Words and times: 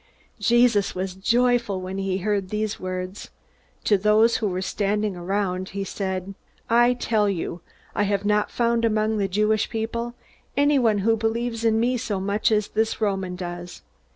Jesus 0.39 0.95
was 0.95 1.13
joyful 1.13 1.79
when 1.79 1.99
he 1.99 2.17
heard 2.17 2.49
these 2.49 2.79
words. 2.79 3.29
To 3.83 3.99
those 3.99 4.37
who 4.37 4.47
were 4.47 4.63
standing 4.63 5.15
around 5.15 5.69
he 5.77 5.83
said: 5.83 6.33
"I 6.71 6.95
tell 6.95 7.29
you, 7.29 7.61
I 7.93 8.01
have 8.05 8.25
not 8.25 8.49
found 8.49 8.83
among 8.83 9.19
the 9.19 9.27
Jewish 9.27 9.69
people 9.69 10.15
anyone 10.57 10.97
who 11.05 11.15
believes 11.15 11.63
in 11.63 11.79
me 11.79 11.97
so 11.97 12.19
much 12.19 12.51
as 12.51 12.69
this 12.69 12.99
Roman 12.99 13.35
does! 13.35 13.83